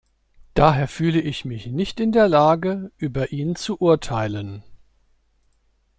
Daher 0.55 0.87
fühle 0.87 1.21
ich 1.21 1.45
mich 1.45 1.67
nicht 1.67 1.99
in 1.99 2.11
der 2.11 2.27
Lage, 2.27 2.91
über 2.97 3.31
ihn 3.31 3.55
zu 3.55 3.79
urteilen. 3.79 4.63